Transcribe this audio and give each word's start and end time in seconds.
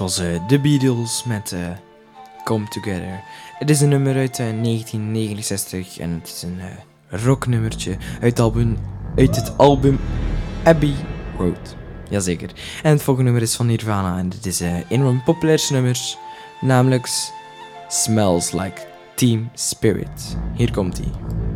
was 0.00 0.18
eh, 0.18 0.46
The 0.46 0.58
Beatles 0.58 1.24
met 1.24 1.52
eh, 1.52 1.60
Come 2.44 2.68
Together. 2.68 3.20
Het 3.58 3.70
is 3.70 3.80
een 3.80 3.88
nummer 3.88 4.16
uit 4.16 4.38
eh, 4.38 4.46
1969 4.62 5.98
en 5.98 6.10
het 6.10 6.26
is 6.28 6.42
een 6.42 6.60
eh, 6.60 7.24
rocknummertje 7.24 7.96
uit, 8.20 8.40
album, 8.40 8.78
uit 9.16 9.36
het 9.36 9.58
album 9.58 9.98
Abbey 10.64 10.94
Road. 11.38 11.76
Jazeker. 12.08 12.50
En 12.82 12.90
het 12.90 13.02
volgende 13.02 13.30
nummer 13.30 13.48
is 13.48 13.56
van 13.56 13.66
Nirvana 13.66 14.18
en 14.18 14.28
dit 14.28 14.46
is 14.46 14.60
eh, 14.60 14.74
een 14.74 14.98
van 14.98 15.06
hun 15.06 15.22
populairste 15.22 15.72
nummers, 15.72 16.18
namelijk 16.60 17.08
Smells 17.88 18.52
Like 18.52 18.86
Team 19.14 19.50
Spirit. 19.54 20.36
Hier 20.54 20.72
komt 20.72 20.98
ie. 20.98 21.49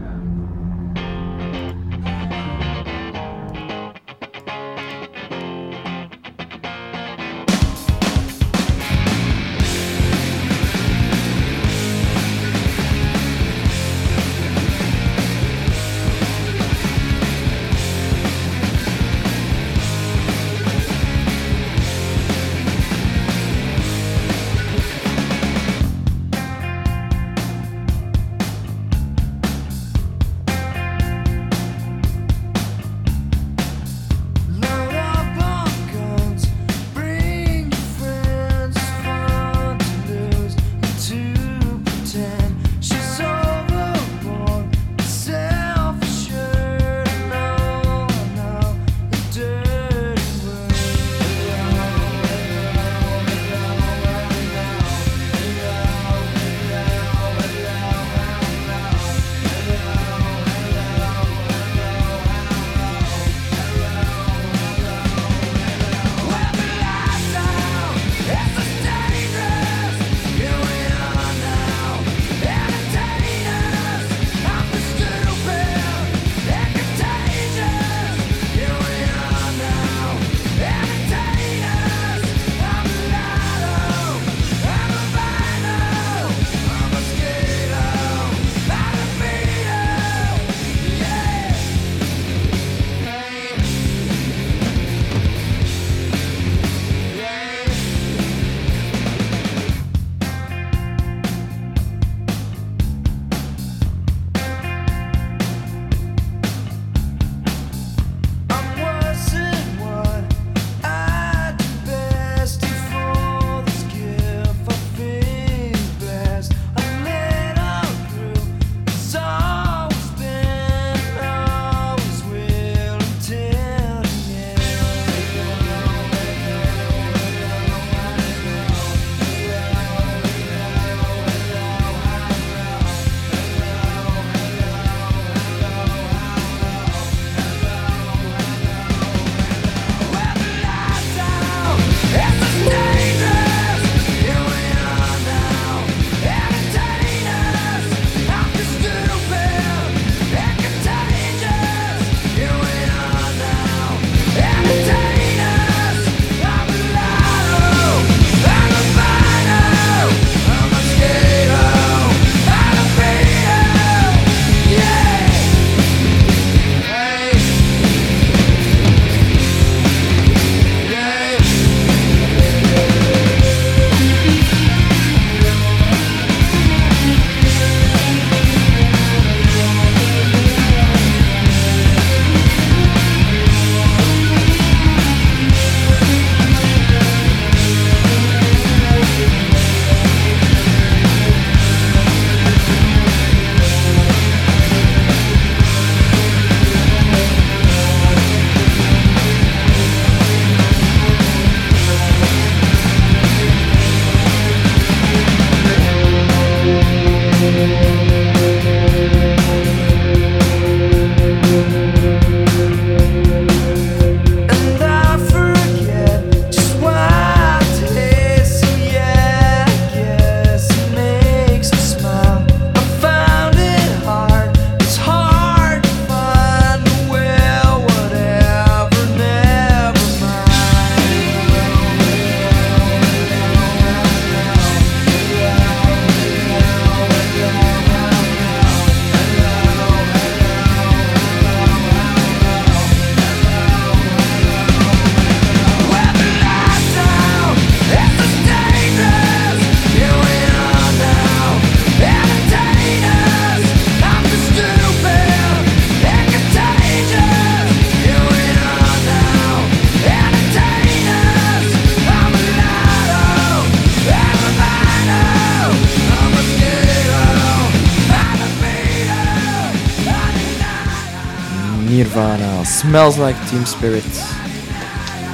Smells 272.94 273.17
Like 273.17 273.46
Team 273.50 273.64
Spirit. 273.64 274.23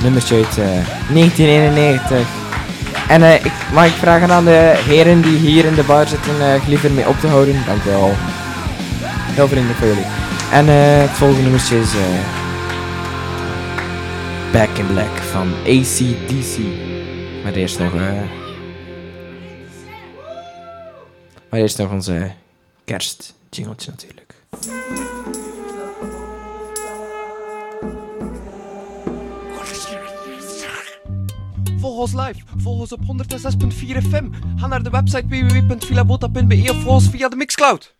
Nummertje 0.03 0.37
uit 0.37 0.59
eh, 0.59 0.65
1991. 1.15 2.29
En 3.09 3.23
eh, 3.23 3.35
ik, 3.45 3.53
mag 3.73 3.87
ik 3.87 3.93
vragen 3.93 4.31
aan 4.31 4.45
de 4.45 4.83
heren 4.87 5.21
die 5.23 5.39
hier 5.39 5.65
in 5.65 5.75
de 5.75 5.83
bar 5.83 6.09
zitten 6.09 6.53
eh 6.53 6.67
liever 6.69 6.91
mee 6.91 7.09
op 7.09 7.21
te 7.21 7.27
houden? 7.27 7.65
Dank 7.67 7.83
wel. 7.83 8.11
Heel 9.37 9.49
vriendelijk 9.49 9.79
voor 9.79 9.89
jullie. 9.89 10.07
En 10.53 10.69
eh, 10.69 11.01
het 11.01 11.11
volgende 11.11 11.43
nummertje 11.43 11.81
is 11.81 11.95
eh, 11.95 12.01
Back 14.53 14.79
in 14.79 14.87
Black 14.87 15.17
van 15.17 15.53
ACDC. 15.63 16.59
Maar 17.43 17.53
eerst 17.53 17.79
nog... 17.79 17.95
eh 17.95 18.01
maar 21.51 21.61
eerst 21.61 21.79
nog 21.79 21.91
onze 21.91 22.31
kerstjingeltje 22.85 23.91
natuurlijk. 23.91 24.35
Ons 32.01 32.15
live, 32.15 32.45
volg 32.57 32.81
ons 32.81 32.93
op 32.93 33.01
106.4 33.09 34.03
FM. 34.09 34.31
Ga 34.57 34.67
naar 34.67 34.83
de 34.83 34.91
website 34.91 35.29
www.filabota.be 35.29 36.67
of 36.71 36.83
volg 36.83 36.95
ons 36.95 37.09
via 37.09 37.29
de 37.29 37.37
Mixcloud. 37.37 37.95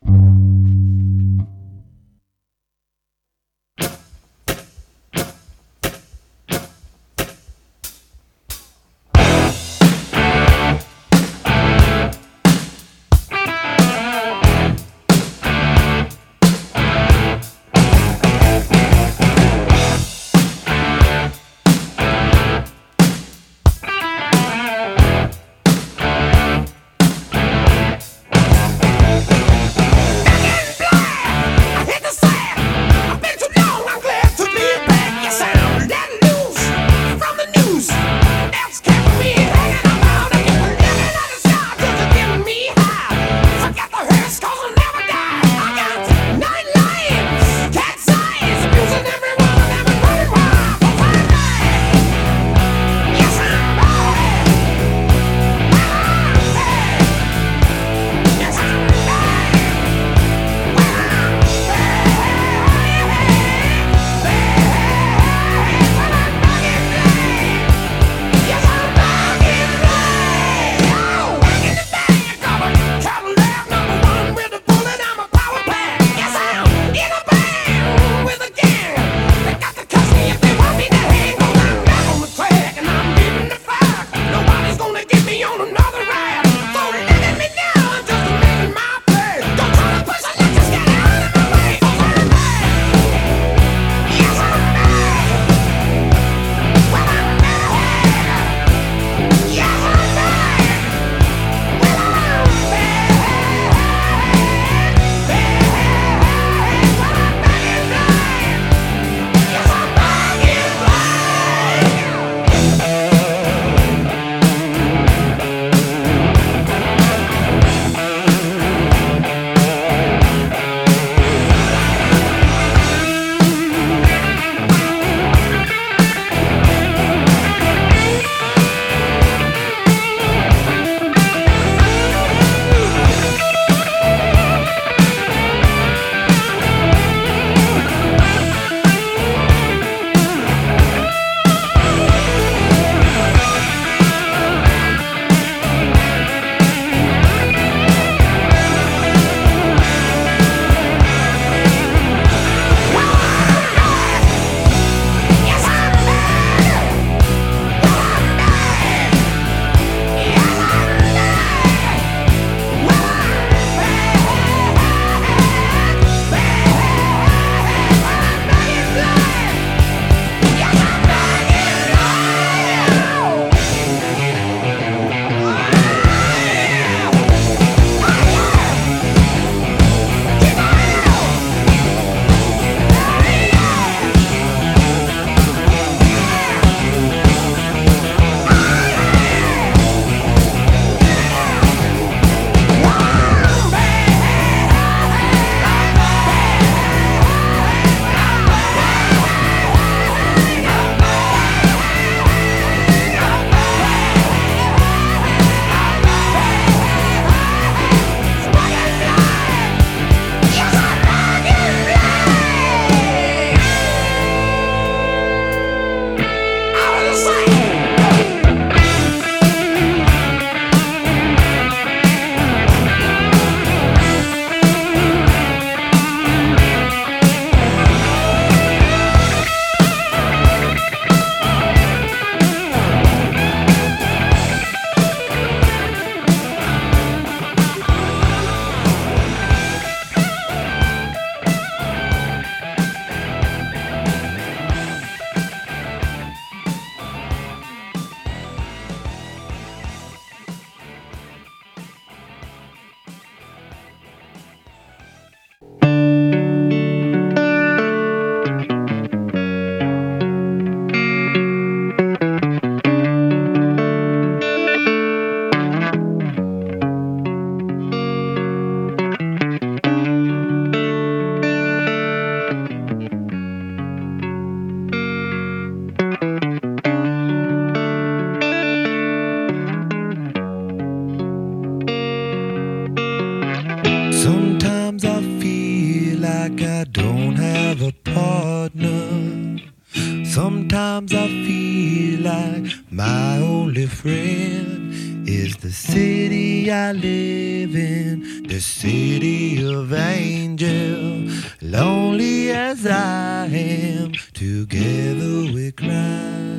is 295.51 295.57
the 295.57 295.71
city 295.71 296.71
I 296.71 296.93
live 296.93 297.75
in, 297.75 298.45
the 298.47 298.61
city 298.61 299.65
of 299.65 299.93
angel. 299.93 301.29
Lonely 301.61 302.51
as 302.51 302.87
I 302.87 303.47
am, 303.47 304.13
together 304.33 305.53
we 305.53 305.73
cry. 305.73 306.50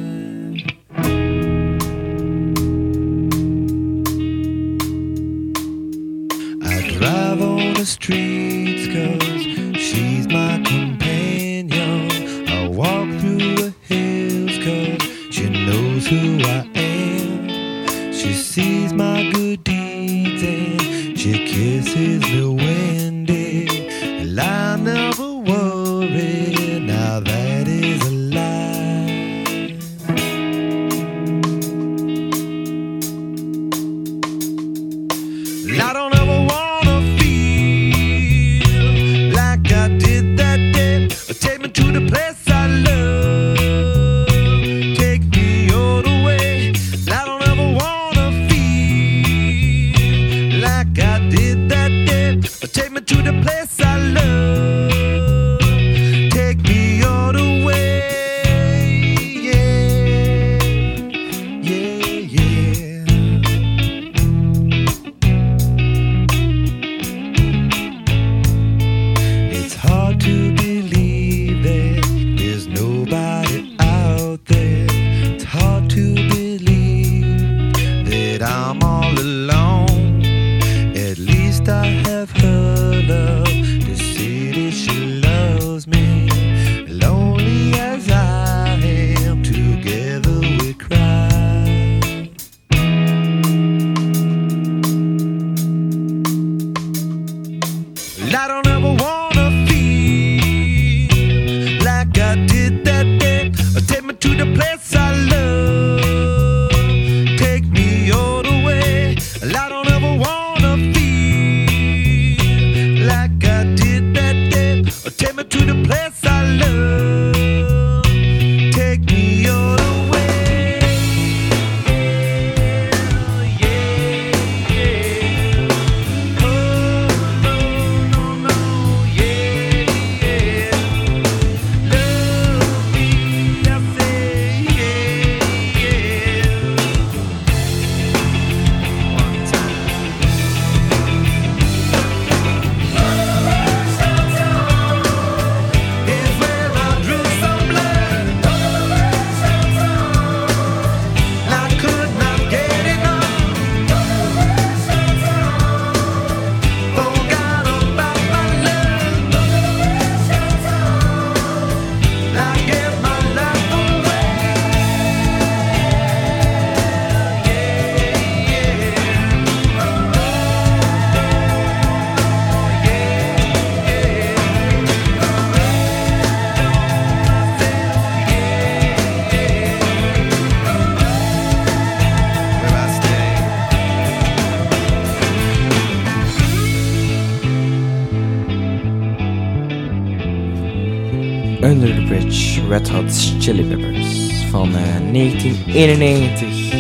91. 195.74 196.72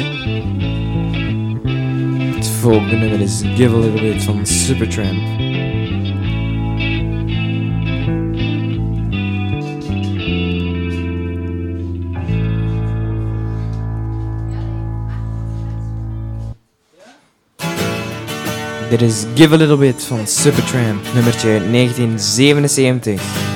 Het 2.36 2.48
volgende 2.48 2.95
nummer 2.95 3.21
is 3.21 3.41
Give 3.55 3.75
a 3.75 3.79
Little 3.79 4.01
Bit 4.01 4.24
van 4.24 4.45
Supertramp. 4.45 5.39
Dit 18.89 19.01
is 19.01 19.25
Give 19.36 19.53
a 19.53 19.57
Little 19.57 19.77
Bit 19.77 20.03
van 20.03 20.27
Supertramp, 20.27 21.05
nummertje 21.13 21.48
1977. 21.71 23.50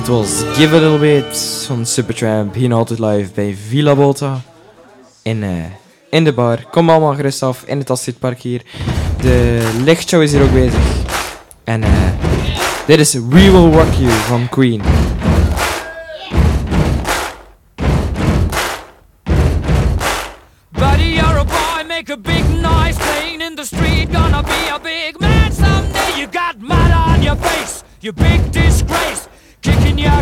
Dit 0.00 0.08
was 0.08 0.42
Give 0.54 0.76
a 0.76 0.78
Little 0.78 0.98
Bit 0.98 1.64
van 1.66 1.86
Supertramp. 1.86 2.54
Hier 2.54 2.72
altijd 2.72 2.98
live 2.98 3.30
bij 3.34 3.56
Villa 3.68 3.94
Bota. 3.94 4.40
In, 5.22 5.42
eh, 5.42 5.50
in 6.10 6.24
de 6.24 6.32
bar. 6.32 6.64
Kom 6.70 6.90
allemaal 6.90 7.14
gerust 7.14 7.42
af 7.42 7.62
in 7.66 7.78
het 7.78 7.90
Astridpark 7.90 8.40
hier. 8.40 8.62
De 9.20 9.68
lichtshow 9.84 10.22
is 10.22 10.32
hier 10.32 10.42
ook 10.42 10.52
bezig. 10.52 10.80
En 11.64 11.82
eh, 11.82 11.90
dit 12.86 12.98
is 12.98 13.14
We 13.14 13.50
Will 13.50 13.72
Rock 13.72 13.92
You 13.98 14.10
van 14.10 14.48
Queen. 14.48 14.82
Buddy, 20.70 21.02
you're 21.02 21.38
a 21.38 21.44
boy, 21.44 21.84
make 21.86 22.12
a 22.12 22.16
big 22.16 22.44
noise 22.48 22.98
playing 22.98 23.42
in 23.42 23.54
the 23.54 23.64
street. 23.64 24.08
Gonna 24.12 24.42
be 24.42 24.70
a 24.72 24.78
big 24.78 25.18
man 25.18 25.52
someday. 25.52 26.18
You 26.18 26.28
got 26.32 26.54
mud 26.58 26.92
on 27.06 27.22
your 27.22 27.36
face, 27.36 27.82
you 27.98 28.12
big 28.12 28.50
disgrace. 28.50 29.19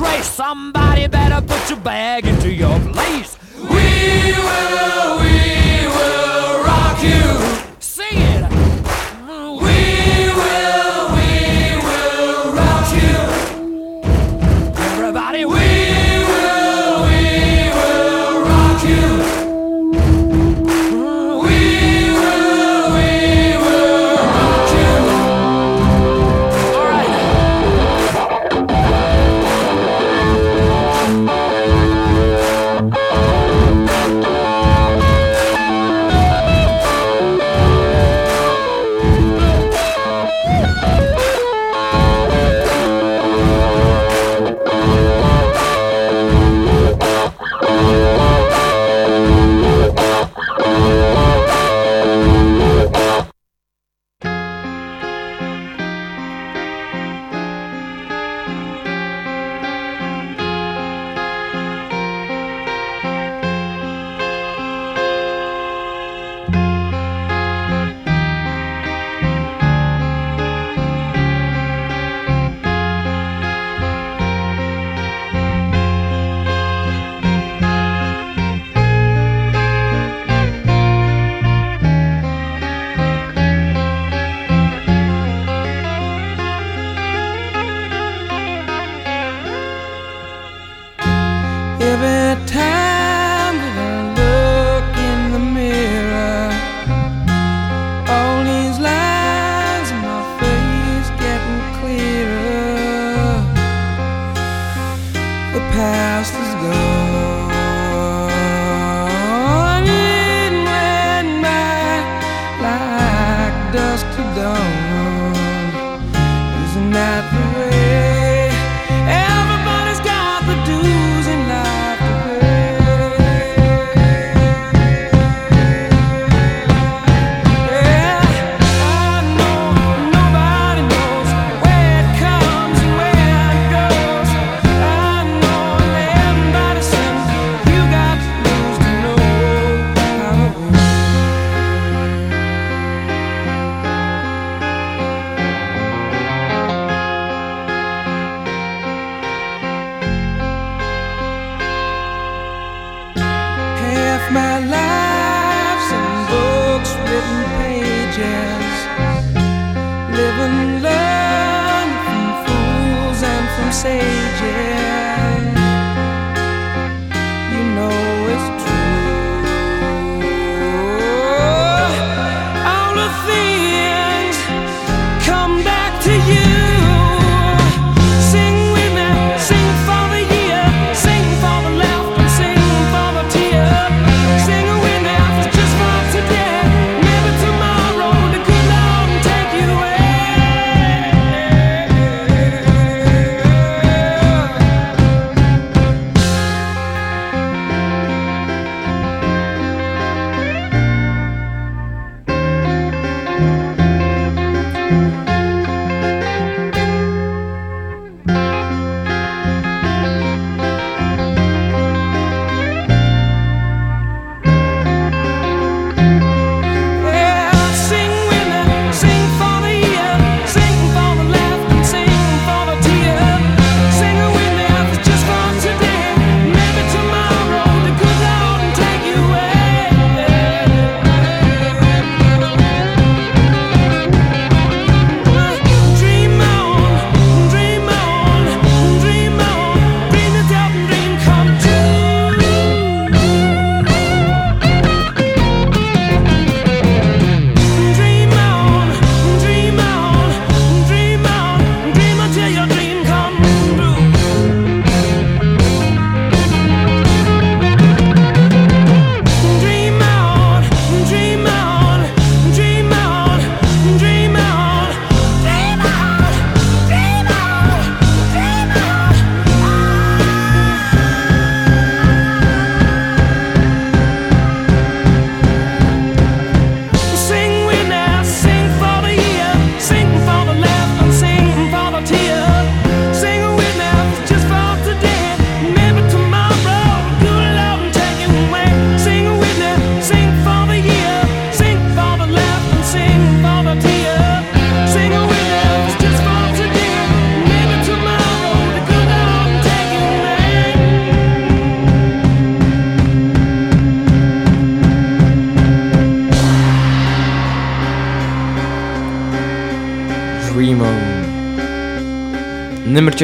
disgrace. 0.00 0.30
Somebody 0.30 1.06
better 1.08 1.40
put 1.46 1.68
your 1.68 1.78
bag 1.80 2.26
into 2.26 2.50
your 2.52 2.78
place. 2.92 3.36
We 3.56 3.66
will, 3.66 5.18
we 5.20 5.86
will 5.86 6.64
rock 6.64 7.02
you. 7.02 7.69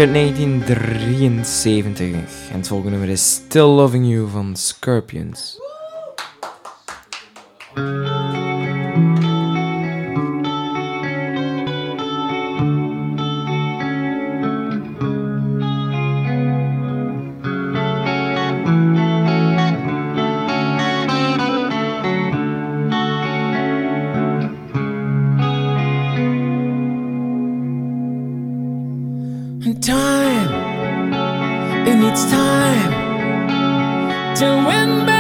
1973. 0.04 2.50
En 2.50 2.56
het 2.56 2.68
volgende 2.68 2.90
nummer 2.90 3.08
is 3.08 3.34
Still 3.34 3.62
Loving 3.62 4.08
You 4.08 4.28
van 4.28 4.56
Scorpions. 4.56 5.65
And 29.66 29.82
time, 29.82 30.52
it 31.88 31.96
needs 31.96 32.30
time 32.30 32.92
to 34.36 34.46
win 34.64 35.06
back. 35.06 35.15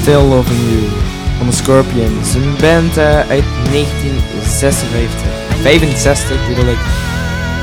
Still 0.00 0.22
Loving 0.22 0.60
You 0.60 0.82
van 1.38 1.46
de 1.46 1.52
Scorpions. 1.52 2.34
Een 2.34 2.54
band 2.60 2.96
eh, 2.96 3.18
uit 3.18 3.44
1956. 3.70 5.20
65 5.62 6.48
bedoel 6.48 6.70
ik. 6.70 6.78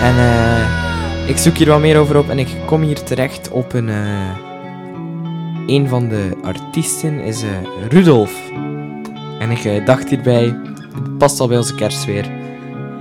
En 0.02 0.16
eh, 0.18 1.30
ik 1.30 1.38
zoek 1.38 1.58
hier 1.58 1.68
wat 1.68 1.80
meer 1.80 1.98
over 1.98 2.18
op 2.18 2.30
en 2.30 2.40
ik 2.40 2.48
kom 2.66 2.82
hier 2.82 3.04
terecht 3.04 3.50
op 3.50 3.74
een... 3.74 3.90
eh 3.90 4.46
een 5.68 5.88
van 5.88 6.08
de 6.08 6.38
artiesten 6.44 7.20
is 7.20 7.44
Rudolf. 7.90 8.34
En 9.40 9.52
ik 9.52 9.86
dacht 9.86 10.10
hierbij, 10.10 10.44
het 10.94 11.18
past 11.18 11.40
al 11.40 11.48
bij 11.48 11.58
onze 11.58 11.76
kerstweer. 11.76 12.32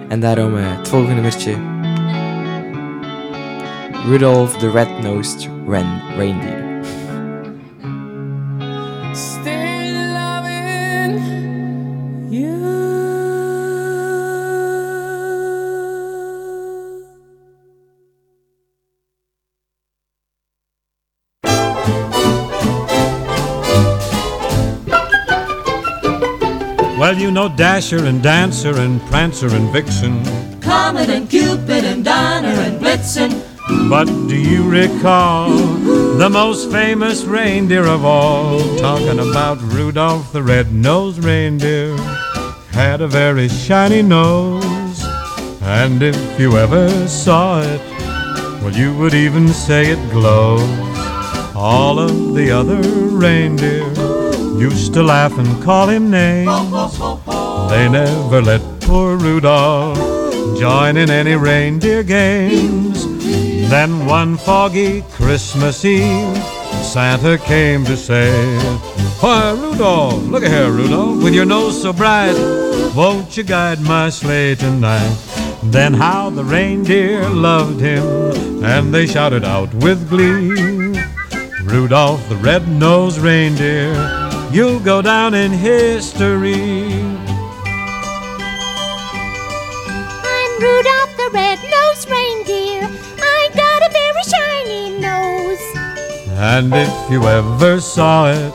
En 0.08 0.20
daarom 0.20 0.54
het 0.54 0.88
volgende 0.88 1.14
nummertje. 1.14 1.54
Rudolph 4.08 4.56
the 4.56 4.70
Red-Nosed 4.70 5.48
Reindeer. 6.16 6.65
Dasher 27.56 28.04
and 28.04 28.22
Dancer 28.22 28.78
and 28.78 29.00
Prancer 29.02 29.48
and 29.48 29.70
Vixen. 29.70 30.22
Comet 30.60 31.08
and 31.08 31.28
Cupid 31.28 31.84
and 31.84 32.04
Donner 32.04 32.48
and 32.48 32.78
Blitzen. 32.78 33.42
But 33.88 34.04
do 34.28 34.36
you 34.36 34.68
recall 34.68 35.50
the 36.18 36.28
most 36.28 36.70
famous 36.70 37.24
reindeer 37.24 37.86
of 37.86 38.04
all? 38.04 38.60
Talking 38.76 39.18
about 39.18 39.58
Rudolph 39.62 40.32
the 40.32 40.42
Red-Nosed 40.42 41.24
Reindeer. 41.24 41.96
Had 42.72 43.00
a 43.00 43.08
very 43.08 43.48
shiny 43.48 44.02
nose. 44.02 45.02
And 45.62 46.02
if 46.02 46.38
you 46.38 46.58
ever 46.58 47.08
saw 47.08 47.62
it, 47.62 47.80
well, 48.60 48.72
you 48.72 48.94
would 48.98 49.14
even 49.14 49.48
say 49.48 49.92
it 49.92 50.10
glows. 50.10 50.62
All 51.56 51.98
of 51.98 52.34
the 52.34 52.50
other 52.50 52.82
reindeer 52.82 53.86
used 54.60 54.92
to 54.94 55.02
laugh 55.02 55.38
and 55.38 55.62
call 55.62 55.88
him 55.88 56.10
names. 56.10 56.48
They 57.68 57.88
never 57.88 58.40
let 58.42 58.62
poor 58.82 59.16
Rudolph 59.16 59.98
join 60.58 60.96
in 60.96 61.10
any 61.10 61.34
reindeer 61.34 62.02
games. 62.02 63.04
Then 63.68 64.06
one 64.06 64.36
foggy 64.36 65.02
Christmas 65.10 65.84
Eve, 65.84 66.36
Santa 66.84 67.36
came 67.36 67.84
to 67.84 67.96
say, 67.96 68.30
Why, 69.20 69.52
Rudolph, 69.52 70.22
look 70.24 70.44
here, 70.44 70.70
Rudolph, 70.70 71.22
with 71.22 71.34
your 71.34 71.44
nose 71.44 71.82
so 71.82 71.92
bright, 71.92 72.36
won't 72.94 73.36
you 73.36 73.42
guide 73.42 73.80
my 73.80 74.10
sleigh 74.10 74.54
tonight? 74.54 75.16
Then 75.64 75.94
how 75.94 76.30
the 76.30 76.44
reindeer 76.44 77.28
loved 77.28 77.80
him, 77.80 78.04
and 78.64 78.94
they 78.94 79.06
shouted 79.06 79.44
out 79.44 79.74
with 79.74 80.08
glee, 80.08 81.02
Rudolph 81.64 82.28
the 82.28 82.36
red-nosed 82.36 83.18
reindeer, 83.18 83.92
you'll 84.52 84.78
go 84.78 85.02
down 85.02 85.34
in 85.34 85.50
history. 85.50 86.85
And 96.38 96.72
if 96.74 97.10
you 97.10 97.22
ever 97.24 97.80
saw 97.80 98.30
it, 98.30 98.52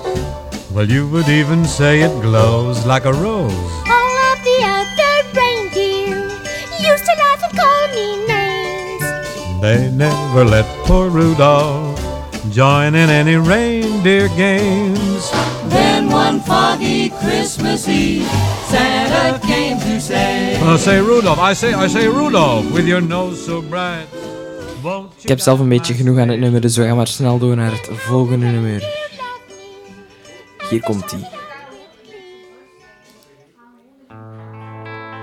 well, 0.71 0.87
you 0.87 1.09
would 1.09 1.27
even 1.27 1.65
say 1.65 2.01
it 2.01 2.21
glows 2.21 2.85
like 2.85 3.05
a 3.05 3.11
rose. 3.11 3.51
All 3.89 4.17
of 4.29 4.37
the 4.45 4.59
other 4.77 5.15
reindeer 5.33 6.29
used 6.79 7.05
to 7.05 7.13
laugh 7.17 7.41
and 7.43 7.57
call 7.57 7.87
me 7.97 8.27
names. 8.27 9.61
They 9.61 9.89
never 9.91 10.45
let 10.45 10.65
poor 10.85 11.09
Rudolph 11.09 11.99
join 12.51 12.93
in 12.93 13.09
any 13.09 13.35
reindeer 13.37 14.27
games. 14.29 15.31
Then 15.65 16.09
one 16.09 16.39
foggy 16.39 17.09
Christmas 17.09 17.87
Eve, 17.87 18.27
Santa 18.67 19.39
came 19.47 19.79
to 19.79 19.99
say, 19.99 20.55
I 20.61 20.77
say 20.77 21.01
Rudolph, 21.01 21.39
I 21.39 21.53
say, 21.53 21.73
I 21.73 21.87
say 21.87 22.07
Rudolph, 22.07 22.71
with 22.71 22.87
your 22.87 23.01
nose 23.01 23.43
so 23.43 23.59
bright. 23.59 24.05
Ik 25.21 25.27
heb 25.27 25.39
zelf 25.39 25.59
een 25.59 25.69
beetje 25.69 25.93
genoeg 25.93 26.17
aan 26.17 26.27
het 26.27 26.39
nummer, 26.39 26.61
dus 26.61 26.77
we 26.77 26.85
gaan 26.85 26.95
maar 26.95 27.07
snel 27.07 27.37
door 27.37 27.55
naar 27.55 27.71
het 27.71 27.89
volgende 27.91 28.45
nummer. 28.45 29.09
Hier 30.69 30.81
komt 30.81 31.11
ie. 31.11 31.25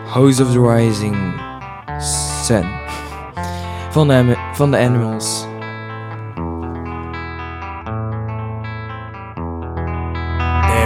House 0.06 0.42
of 0.42 0.52
the 0.52 0.60
Rising 0.60 1.16
Sun. 2.44 2.66
Van 3.90 4.08
de, 4.08 4.36
van 4.52 4.70
de 4.70 4.76
Animals. 4.78 5.46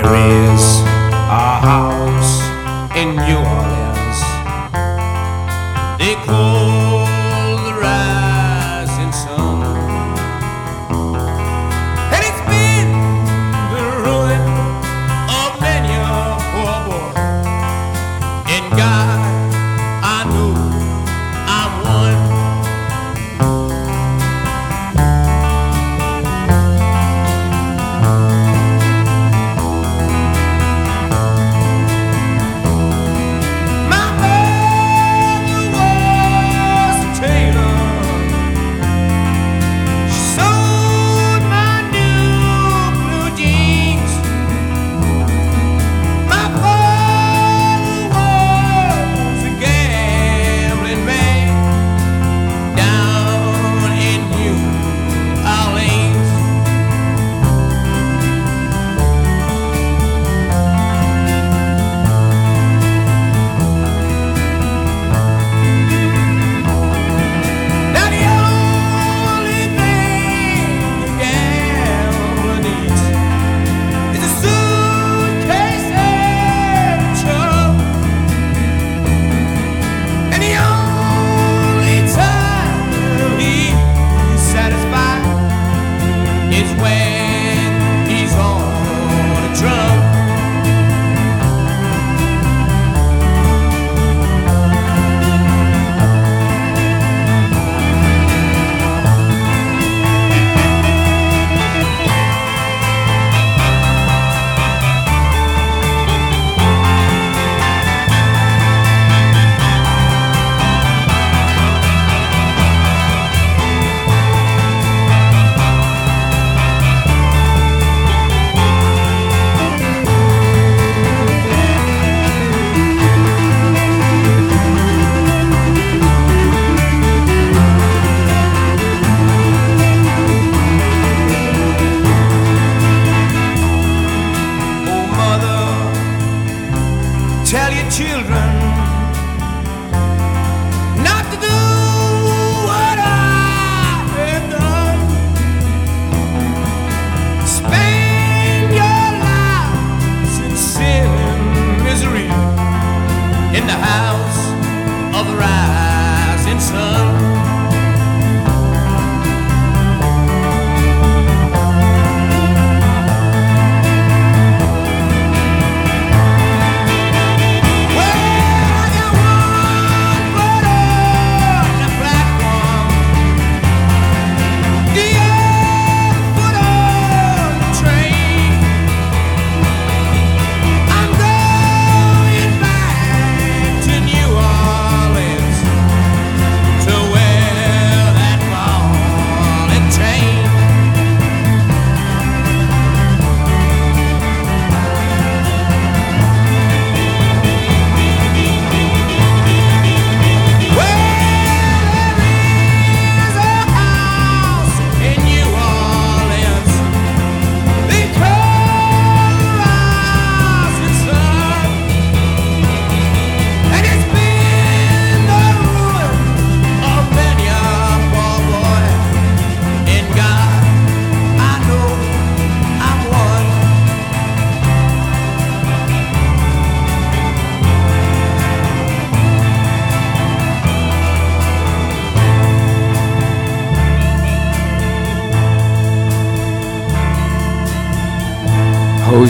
There 0.02 0.51
is 0.51 0.51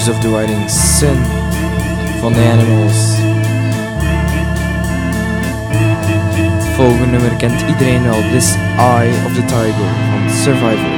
House 0.03 0.16
of 0.16 0.22
the 0.22 0.28
Riding 0.30 0.68
Sun 0.68 1.16
van 2.20 2.32
The 2.32 2.40
Animals. 2.40 3.14
Het 6.59 6.74
volgende 6.74 7.07
nummer 7.07 7.36
kent 7.36 7.61
iedereen 7.68 8.03
wel. 8.03 8.20
This 8.30 8.55
Eye 8.76 9.12
of 9.26 9.34
the 9.34 9.44
Tiger 9.44 9.90
van 10.11 10.30
Survivor. 10.30 10.91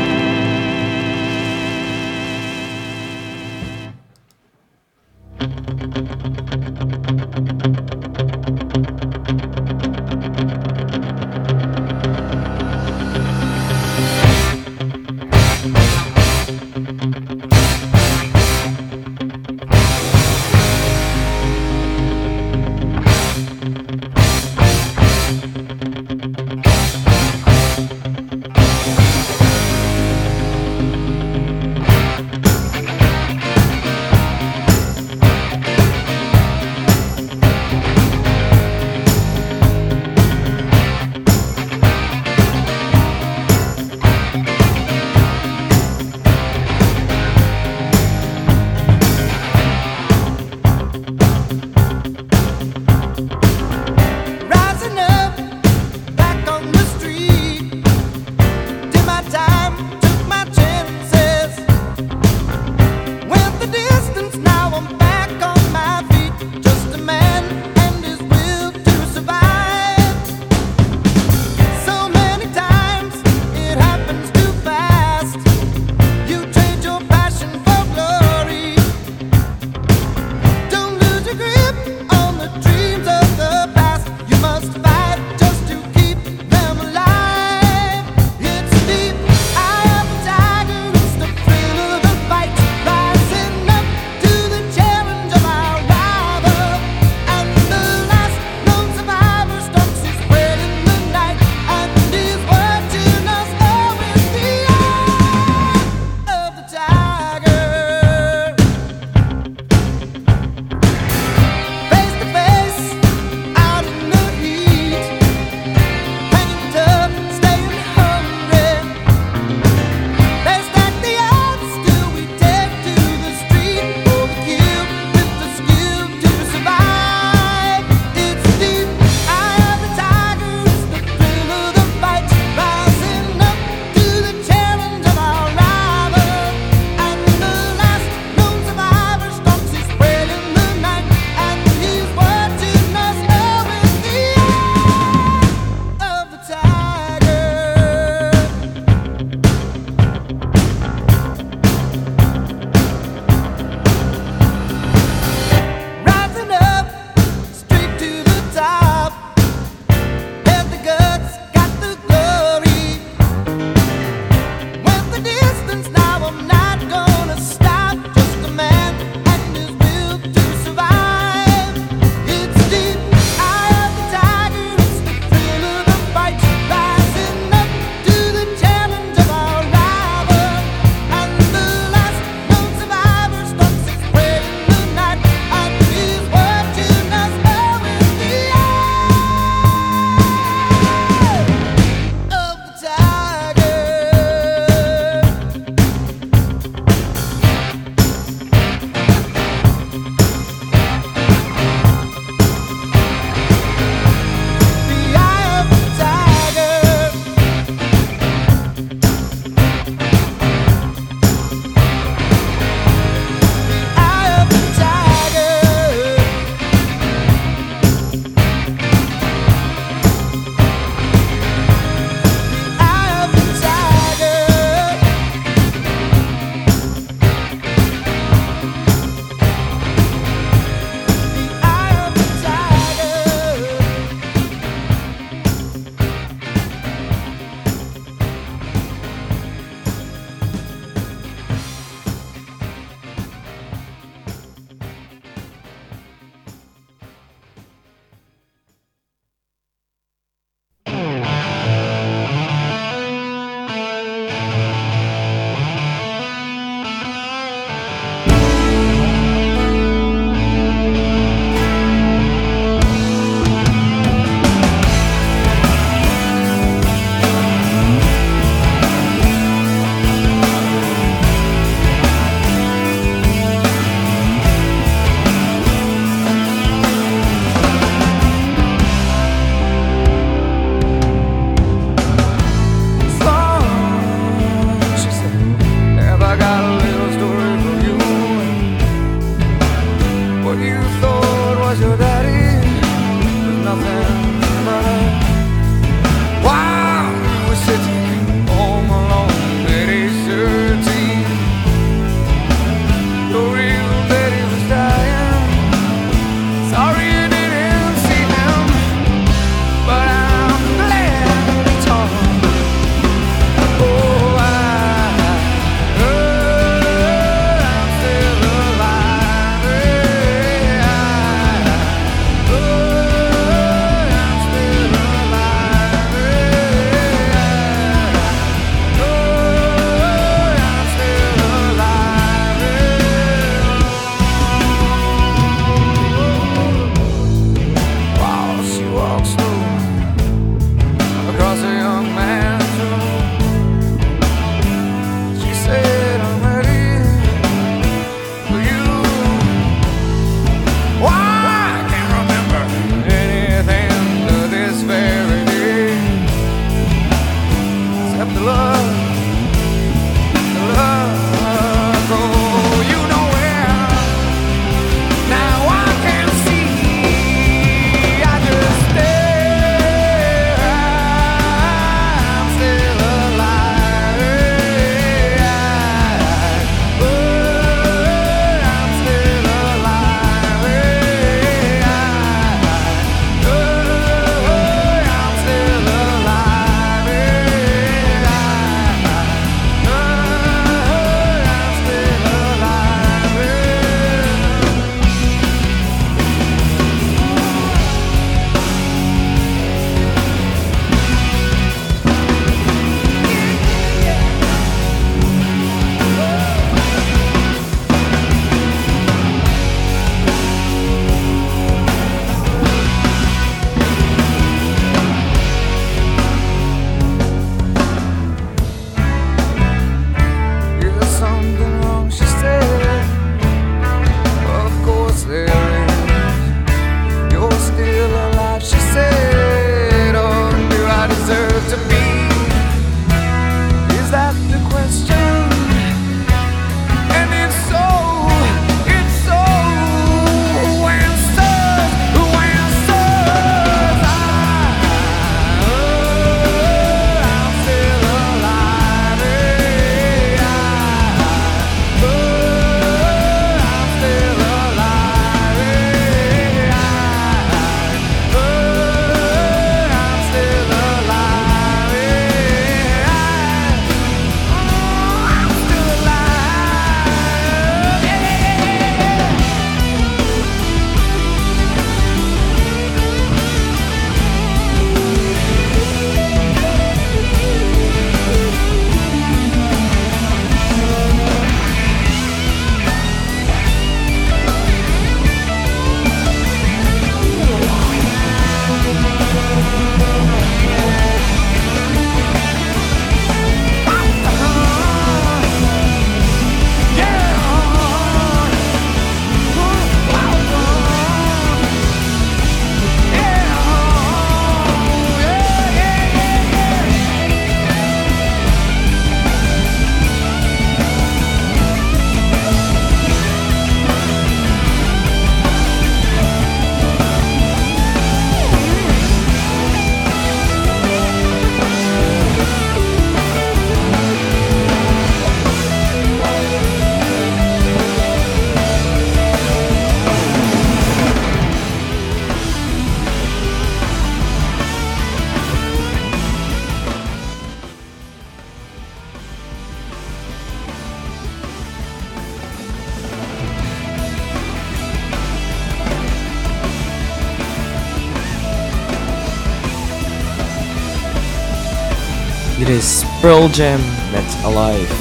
Pearl 553.24 553.48
Jam 553.48 553.80
met 554.12 554.36
Alive. 554.44 554.94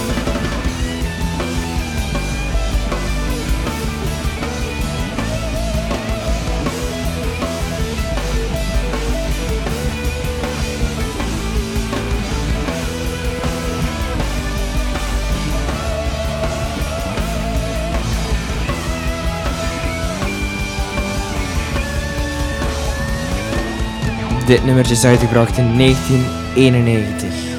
Dit 24.45 24.65
nummertje 24.65 24.93
is 24.93 25.05
uitgebracht 25.05 25.57
in 25.57 25.77
1991. 25.77 27.52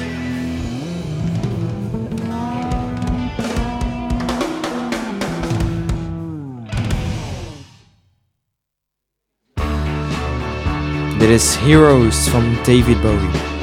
that 11.25 11.33
is 11.33 11.55
Heroes 11.55 12.27
from 12.27 12.53
David 12.61 13.01
Bowie. 13.01 13.54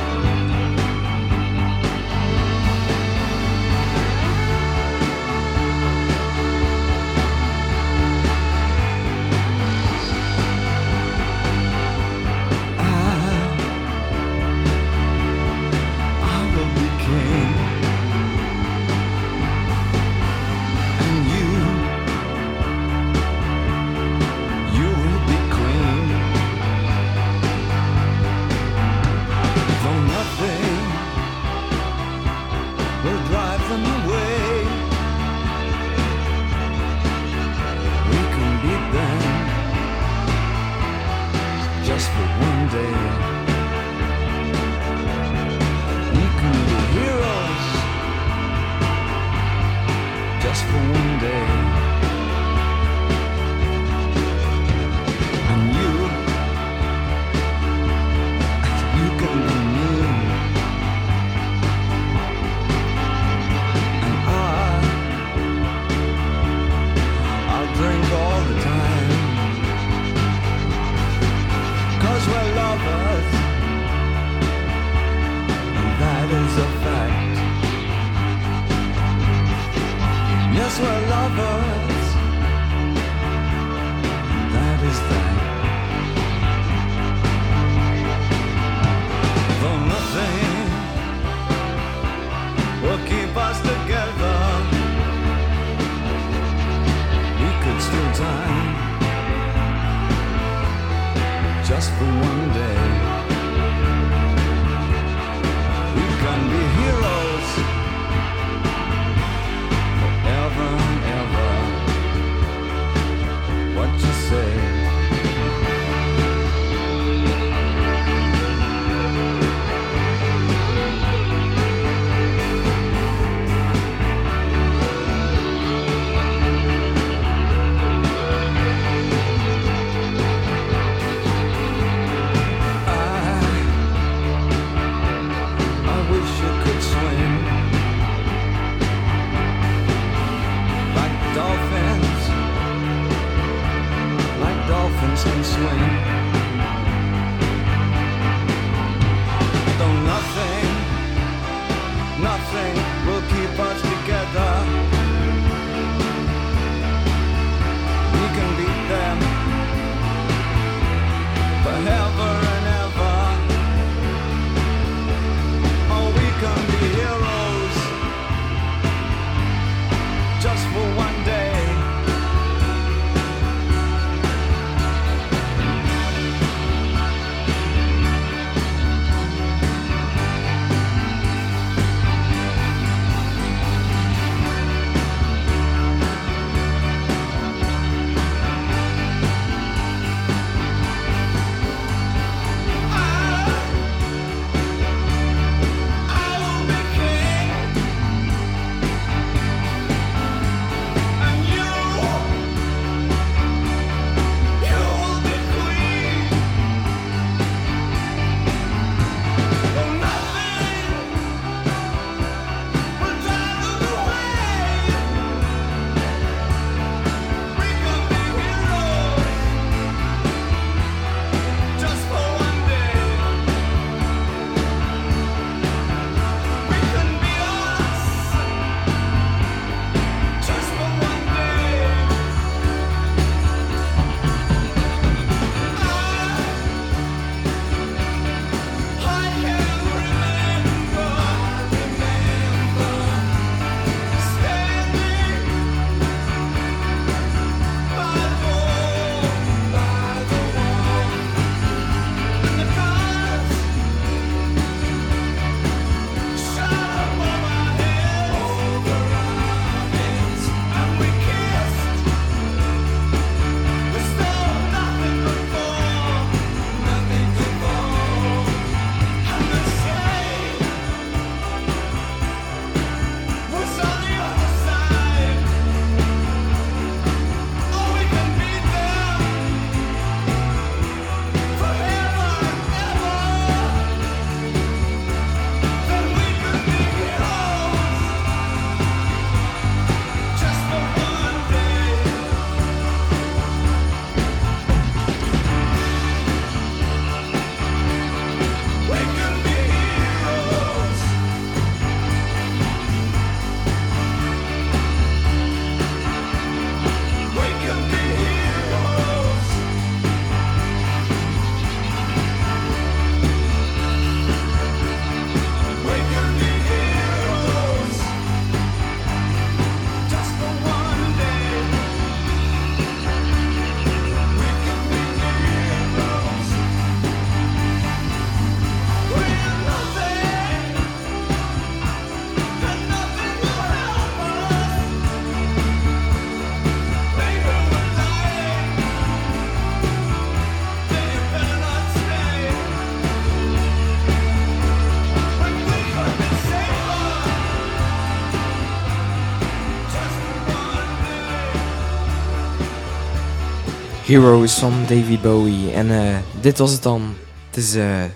Heroes 354.12 354.58
van 354.58 354.72
David 354.88 355.22
Bowie. 355.22 355.72
En 355.72 355.90
eh, 355.90 356.18
dit 356.40 356.58
was 356.58 356.72
het 356.72 356.82
dan. 356.82 357.14
Het 357.46 357.56
is 357.56 357.74
eh, 357.74 358.04
uh, 358.04 358.10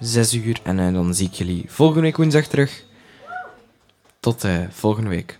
6 0.00 0.34
uur 0.34 0.60
en 0.62 0.78
eh, 0.78 0.92
dan 0.92 1.14
zie 1.14 1.26
ik 1.26 1.32
jullie 1.32 1.64
volgende 1.68 2.02
week 2.02 2.16
woensdag 2.16 2.46
terug. 2.46 2.84
Tot 4.20 4.46
volgende 4.70 5.10
week. 5.10 5.38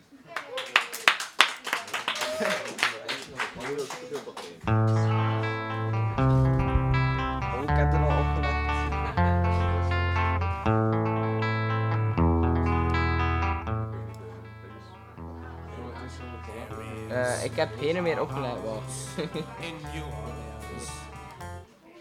één 17.84 17.96
en 17.96 18.02
meer 18.02 18.20
opgeleid 18.20 18.62
was. 18.64 19.24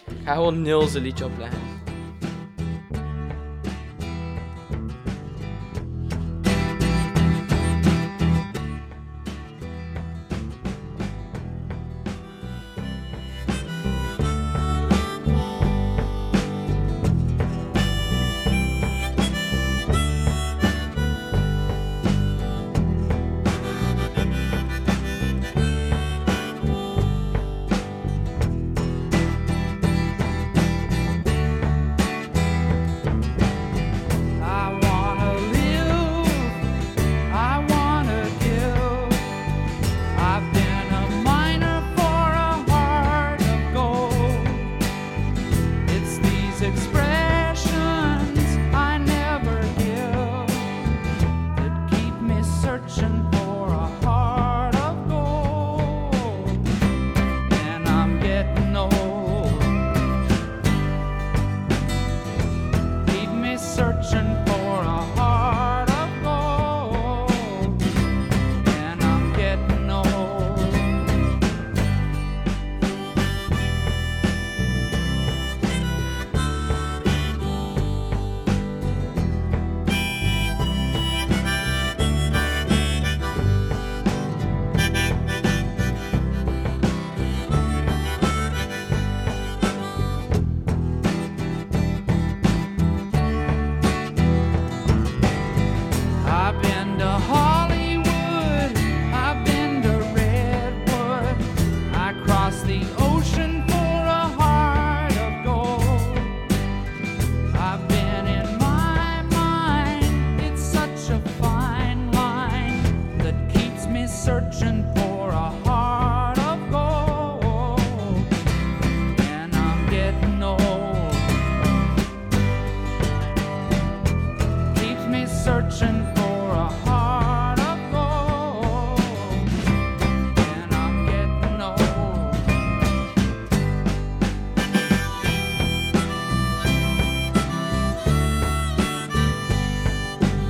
Ik 0.05 0.29
ga 0.29 0.33
gewoon 0.33 0.61
nul 0.61 0.87
zijn 0.87 1.03
liedje 1.03 1.25
opleggen. 1.25 1.59